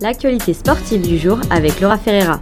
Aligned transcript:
l'actualité 0.00 0.52
sportive 0.52 1.02
du 1.02 1.18
jour 1.18 1.38
avec 1.50 1.80
Laura 1.80 1.98
Ferreira. 1.98 2.40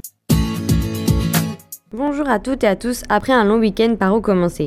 Bonjour 1.92 2.28
à 2.28 2.38
toutes 2.38 2.64
et 2.64 2.66
à 2.66 2.76
tous, 2.76 3.02
après 3.08 3.32
un 3.32 3.44
long 3.44 3.58
week-end, 3.58 3.96
par 3.98 4.14
où 4.14 4.20
commencer? 4.20 4.66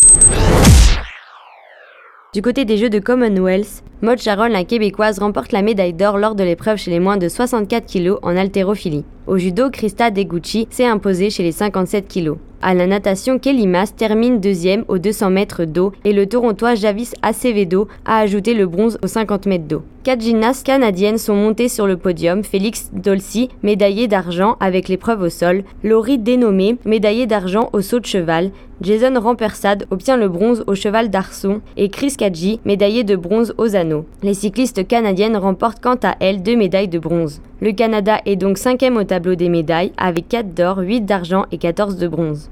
Du 2.33 2.41
côté 2.41 2.65
des 2.65 2.78
Jeux 2.78 2.89
de 2.89 2.99
Commonwealth, 2.99 3.83
Maud 4.02 4.20
Charon, 4.20 4.47
la 4.47 4.63
québécoise, 4.63 5.20
remporte 5.20 5.52
la 5.52 5.62
médaille 5.62 5.94
d'or 5.94 6.17
lors 6.17 6.36
de 6.36 6.44
l'épreuve 6.44 6.78
chez 6.78 6.91
les 6.91 6.99
moins 6.99 7.17
de 7.17 7.28
64 7.28 7.91
kg 7.91 8.17
en 8.21 8.36
haltérophilie. 8.38 9.03
Au 9.27 9.37
judo, 9.37 9.69
Krista 9.69 10.09
Deguchi 10.11 10.67
s'est 10.69 10.85
imposée 10.85 11.29
chez 11.29 11.43
les 11.43 11.51
57 11.51 12.07
kg. 12.07 12.37
À 12.62 12.73
la 12.73 12.88
natation, 12.88 13.39
Kelly 13.39 13.68
Mass 13.68 13.96
termine 13.96 14.41
deuxième 14.41 14.84
aux 14.89 14.98
200 14.98 15.30
mètres 15.30 15.64
d'eau 15.64 15.94
et 16.04 16.12
le 16.12 16.26
Torontois 16.26 16.76
Javis 16.76 17.14
Acevedo 17.21 17.88
a 18.04 18.18
ajouté 18.18 18.54
le 18.54 18.68
bronze 18.68 18.98
aux 19.02 19.08
50 19.08 19.46
mètres 19.46 19.68
d'eau. 19.68 19.84
Quatre 20.04 20.20
gymnastes 20.20 20.66
canadiennes 20.66 21.18
sont 21.18 21.36
montées 21.36 21.70
sur 21.70 21.88
le 21.88 21.95
podium. 21.95 22.44
Félix 22.44 22.90
Dolcy, 22.91 23.48
médaillé 23.64 24.09
d'argent 24.09 24.58
avec 24.59 24.90
l'épreuve 24.90 25.22
au 25.22 25.30
sol. 25.30 25.64
Laurie 25.84 26.17
Dénommé, 26.17 26.76
médaillée 26.84 27.27
d'argent 27.27 27.70
au 27.72 27.80
saut 27.80 28.02
de 28.02 28.05
cheval. 28.05 28.52
Jason 28.81 29.17
Rampersad 29.17 29.88
obtient 29.89 30.17
le 30.17 30.28
bronze 30.28 30.66
au 30.67 30.76
cheval 30.76 31.09
d'arçon 31.09 31.62
et 31.78 31.89
Chris 31.89 32.16
Kadji, 32.17 32.59
médaillé 32.66 33.05
de 33.05 33.16
bronze 33.16 33.53
aux 33.58 33.78
anneaux. 33.78 34.05
Les 34.22 34.34
cyclistes 34.34 34.86
canadiennes 34.86 35.38
remportent 35.38 35.81
quant 35.81 36.00
à 36.03 36.17
elles 36.20 36.44
deux 36.44 36.58
médailles 36.58 36.89
de 36.89 37.00
bronze. 37.00 37.41
Le 37.62 37.73
Canada 37.73 38.22
est 38.26 38.38
donc 38.38 38.58
cinquième 38.58 38.95
au 38.95 39.04
tableau 39.04 39.36
des 39.36 39.49
médailles 39.49 39.91
avec 39.98 40.30
4 40.30 40.54
d'or, 40.54 40.77
8 40.77 41.02
d'argent 41.02 41.45
et 41.52 41.58
14 41.58 41.98
de 41.98 42.08
bronze. 42.08 42.50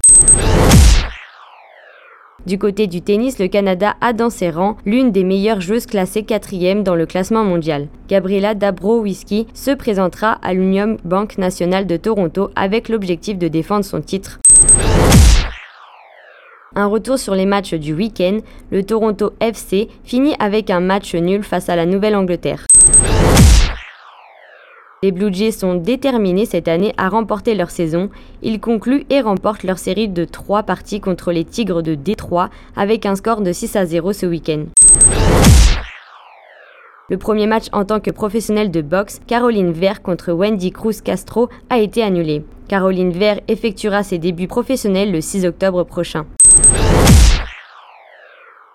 Du 2.44 2.58
côté 2.58 2.86
du 2.86 3.00
tennis, 3.00 3.38
le 3.38 3.48
Canada 3.48 3.94
a 4.02 4.12
dans 4.12 4.28
ses 4.28 4.50
rangs 4.50 4.76
l'une 4.84 5.10
des 5.10 5.24
meilleures 5.24 5.62
joueuses 5.62 5.86
classées 5.86 6.24
quatrième 6.24 6.82
dans 6.82 6.94
le 6.94 7.06
classement 7.06 7.42
mondial. 7.42 7.88
Gabriela 8.08 8.54
Dabrowski 8.54 9.46
se 9.54 9.70
présentera 9.70 10.32
à 10.42 10.52
l'Union 10.52 10.98
Bank 11.04 11.38
Nationale 11.38 11.86
de 11.86 11.96
Toronto 11.96 12.50
avec 12.54 12.90
l'objectif 12.90 13.38
de 13.38 13.48
défendre 13.48 13.86
son 13.86 14.02
titre. 14.02 14.40
Un 16.76 16.86
retour 16.86 17.18
sur 17.18 17.34
les 17.34 17.46
matchs 17.46 17.72
du 17.72 17.94
week-end, 17.94 18.40
le 18.70 18.84
Toronto 18.84 19.32
FC 19.40 19.88
finit 20.04 20.34
avec 20.38 20.68
un 20.68 20.80
match 20.80 21.14
nul 21.14 21.42
face 21.42 21.70
à 21.70 21.76
la 21.76 21.86
Nouvelle-Angleterre. 21.86 22.66
Les 25.00 25.12
Blue 25.12 25.32
Jays 25.32 25.52
sont 25.52 25.76
déterminés 25.76 26.44
cette 26.44 26.66
année 26.66 26.92
à 26.96 27.08
remporter 27.08 27.54
leur 27.54 27.70
saison. 27.70 28.10
Ils 28.42 28.58
concluent 28.58 29.06
et 29.10 29.20
remportent 29.20 29.62
leur 29.62 29.78
série 29.78 30.08
de 30.08 30.24
3 30.24 30.64
parties 30.64 31.00
contre 31.00 31.30
les 31.30 31.44
Tigres 31.44 31.84
de 31.84 31.94
Détroit 31.94 32.50
avec 32.74 33.06
un 33.06 33.14
score 33.14 33.40
de 33.40 33.52
6 33.52 33.76
à 33.76 33.86
0 33.86 34.12
ce 34.12 34.26
week-end. 34.26 34.64
Le 37.08 37.16
premier 37.16 37.46
match 37.46 37.66
en 37.70 37.84
tant 37.84 38.00
que 38.00 38.10
professionnel 38.10 38.72
de 38.72 38.82
boxe, 38.82 39.20
Caroline 39.28 39.70
Vert 39.70 40.02
contre 40.02 40.32
Wendy 40.32 40.72
Cruz 40.72 41.00
Castro, 41.00 41.48
a 41.70 41.78
été 41.78 42.02
annulé. 42.02 42.44
Caroline 42.66 43.12
Vert 43.12 43.40
effectuera 43.46 44.02
ses 44.02 44.18
débuts 44.18 44.48
professionnels 44.48 45.12
le 45.12 45.20
6 45.20 45.46
octobre 45.46 45.84
prochain. 45.84 46.26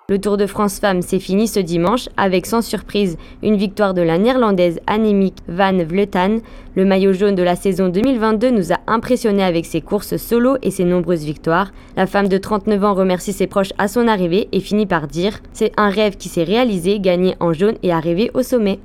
Le 0.09 0.19
Tour 0.19 0.35
de 0.35 0.47
France 0.47 0.79
Femmes 0.79 1.01
s'est 1.01 1.19
fini 1.19 1.47
ce 1.47 1.61
dimanche 1.61 2.09
avec 2.17 2.45
sans 2.45 2.61
surprise 2.61 3.17
une 3.41 3.55
victoire 3.55 3.93
de 3.93 4.01
la 4.01 4.17
néerlandaise 4.17 4.81
Annemiek 4.85 5.35
van 5.47 5.77
Vleuten. 5.77 6.41
Le 6.75 6.83
maillot 6.83 7.13
jaune 7.13 7.35
de 7.35 7.43
la 7.43 7.55
saison 7.55 7.87
2022 7.87 8.49
nous 8.49 8.73
a 8.73 8.79
impressionnés 8.85 9.45
avec 9.45 9.65
ses 9.65 9.79
courses 9.79 10.17
solo 10.17 10.57
et 10.61 10.71
ses 10.71 10.83
nombreuses 10.83 11.23
victoires. 11.23 11.71
La 11.95 12.05
femme 12.05 12.27
de 12.27 12.37
39 12.37 12.83
ans 12.83 12.93
remercie 12.93 13.31
ses 13.31 13.47
proches 13.47 13.71
à 13.77 13.87
son 13.87 14.09
arrivée 14.09 14.49
et 14.51 14.59
finit 14.59 14.85
par 14.85 15.07
dire 15.07 15.39
C'est 15.53 15.71
un 15.77 15.87
rêve 15.87 16.17
qui 16.17 16.27
s'est 16.27 16.43
réalisé, 16.43 16.99
gagner 16.99 17.35
en 17.39 17.53
jaune 17.53 17.77
et 17.81 17.93
arriver 17.93 18.29
au 18.33 18.43
sommet. 18.43 18.81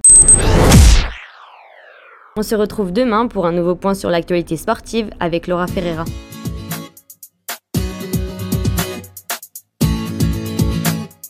On 2.36 2.42
se 2.44 2.54
retrouve 2.54 2.92
demain 2.92 3.26
pour 3.26 3.46
un 3.46 3.52
nouveau 3.52 3.74
point 3.74 3.94
sur 3.94 4.10
l'actualité 4.10 4.56
sportive 4.56 5.10
avec 5.18 5.48
Laura 5.48 5.66
Ferreira. 5.66 6.04